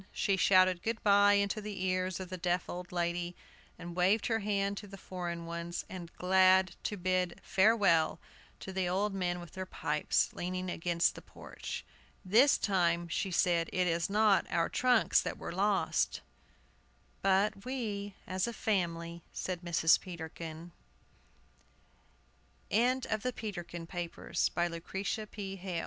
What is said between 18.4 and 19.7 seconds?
a family," said